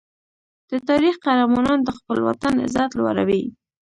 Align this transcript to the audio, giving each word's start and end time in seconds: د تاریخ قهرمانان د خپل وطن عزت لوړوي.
د 0.69 0.71
تاریخ 0.89 1.15
قهرمانان 1.25 1.79
د 1.83 1.89
خپل 1.97 2.17
وطن 2.27 2.53
عزت 2.65 2.89
لوړوي. 2.99 3.43